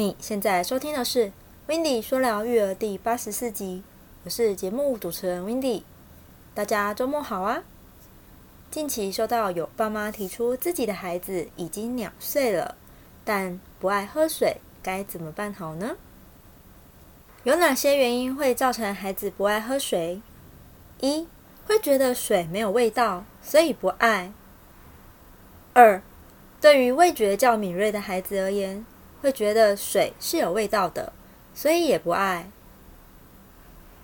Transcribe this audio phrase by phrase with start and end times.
[0.00, 1.26] 你现在收听的是
[1.66, 3.82] 《w i n d y 说聊育儿》第八十四集，
[4.24, 5.84] 我是节目主持人 w i n d y
[6.54, 7.62] 大家周末好啊！
[8.70, 12.76] 近期收到有爸妈提出自己的孩子已经两岁了，
[13.26, 15.98] 但不爱喝水，该怎么办好呢？
[17.44, 20.22] 有哪些原因会造成孩子不爱喝水？
[21.00, 21.28] 一
[21.66, 24.32] 会觉得水没有味道，所以不爱。
[25.74, 26.00] 二
[26.58, 28.86] 对于味觉较敏锐的孩子而言，
[29.20, 31.12] 会觉得水是有味道的，
[31.54, 32.50] 所以也不爱。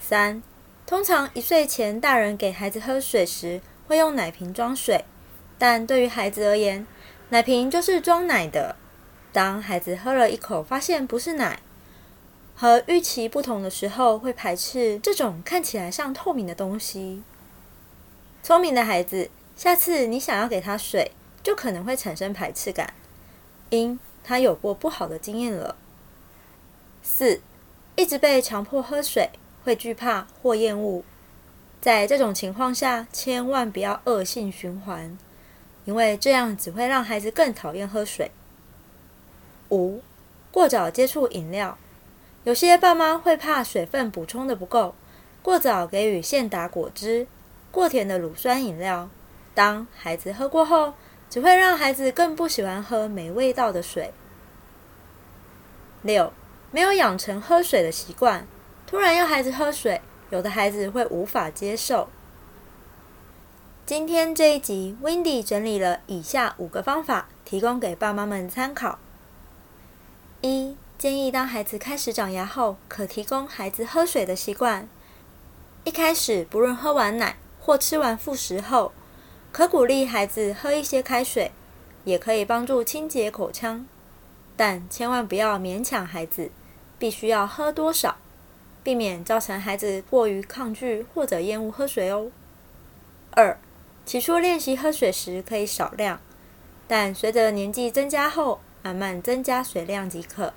[0.00, 0.42] 三，
[0.86, 5.04] 通常一岁前大人给孩子喝水时会用奶瓶装水，
[5.58, 6.86] 但对于孩子而言，
[7.28, 8.76] 奶瓶就是装奶的。
[9.32, 11.60] 当孩子喝了一口发现不是奶，
[12.54, 17.22] 和预期不同的时候，会排斥这种看起来像透明的东西。
[18.42, 22.92] 聪明的孩子，下次你想要给他水，就可能会产生排斥感，
[23.70, 23.98] 因。
[24.24, 25.76] 他有过不好的经验了。
[27.02, 27.40] 四，
[27.96, 29.30] 一直被强迫喝水，
[29.64, 31.02] 会惧怕或厌恶。
[31.80, 35.18] 在这种情况下，千万不要恶性循环，
[35.84, 38.30] 因为这样只会让孩子更讨厌喝水。
[39.70, 40.00] 五，
[40.52, 41.76] 过早接触饮料，
[42.44, 44.94] 有些爸妈会怕水分补充的不够，
[45.42, 47.26] 过早给予现打果汁、
[47.72, 49.10] 过甜的乳酸饮料。
[49.54, 50.94] 当孩子喝过后，
[51.32, 54.12] 只会让孩子更不喜欢喝没味道的水。
[56.02, 56.30] 六，
[56.70, 58.46] 没有养成喝水的习惯，
[58.86, 62.10] 突然要孩子喝水，有的孩子会无法接受。
[63.86, 68.98] 今天这一集 w i n d y 整理了以下五个方法，提供给爸妈们参考。
[70.42, 74.86] 一，建议当孩子开始长牙后，可提供孩子喝水的习惯。
[75.84, 78.92] 一开始，不论喝完奶或吃完副食后。
[79.52, 81.52] 可鼓励孩子喝一些开水，
[82.04, 83.86] 也可以帮助清洁口腔，
[84.56, 86.50] 但千万不要勉强孩子，
[86.98, 88.16] 必须要喝多少，
[88.82, 92.32] 避免造成孩子过于抗拒或者厌恶喝水哦。
[93.32, 93.58] 二，
[94.06, 96.18] 起初练习喝水时可以少量，
[96.88, 100.54] 但随着年纪增加后，慢慢增加水量即可。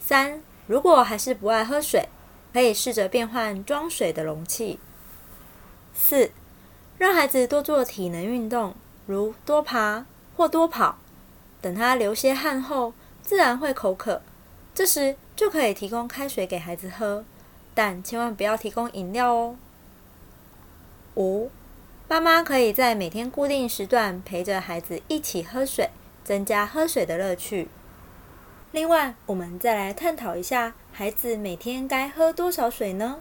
[0.00, 2.08] 三，如果还是不爱喝水，
[2.54, 4.80] 可以试着变换装水的容器。
[5.92, 6.30] 四。
[7.02, 8.76] 让孩子多做体能运动，
[9.06, 10.98] 如多爬或多跑。
[11.60, 14.22] 等他流些汗后，自然会口渴，
[14.72, 17.24] 这时就可以提供开水给孩子喝，
[17.74, 19.56] 但千万不要提供饮料哦。
[21.16, 21.50] 五，
[22.06, 25.90] 妈妈可以在每天固定时段陪着孩子一起喝水，
[26.22, 27.66] 增加喝水的乐趣。
[28.70, 33.18] 另外，我们再来探讨一下，孩子每天该喝多少水呢？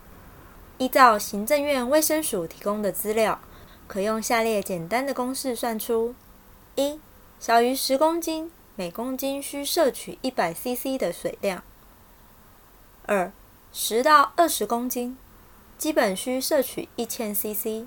[0.77, 3.39] 依照行政院卫生署提供的资料。
[3.91, 6.15] 可用下列简单的公式算出：
[6.75, 6.97] 一、
[7.41, 11.59] 小于十公斤，每公斤需摄取一百 CC 的水量；
[13.05, 13.33] 二、
[13.73, 15.17] 十到二十公斤，
[15.77, 17.85] 基本需摄取一千 CC；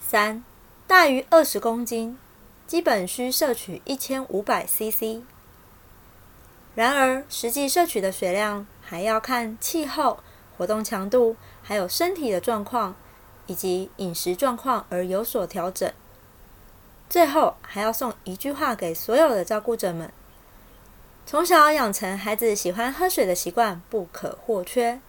[0.00, 0.42] 三、
[0.88, 2.18] 大于二十公斤，
[2.66, 5.22] 基本需摄取一千五百 CC。
[6.74, 10.18] 然而，实际摄取的水量还要看气候、
[10.58, 12.96] 活动强度，还有身体的状况。
[13.46, 15.90] 以及饮食状况而有所调整。
[17.08, 20.10] 最后还要送一句话给所有的照顾者们：
[21.24, 25.00] 从小养成孩子喜欢喝水的习惯不可或缺。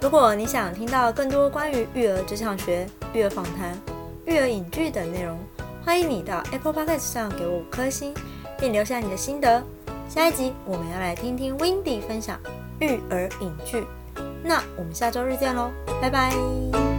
[0.00, 3.76] 如果你想听到更多关于育儿职场学、育儿访谈、
[4.26, 5.38] 育儿影剧等内容，
[5.84, 8.12] 欢迎你到 Apple Podcast 上给我五颗星，
[8.58, 9.62] 并留下你的心得。
[10.08, 12.38] 下一集我们要来听听 Windy 分享
[12.80, 13.84] 育儿影剧。
[14.44, 16.95] 那我们下周日见喽，拜拜。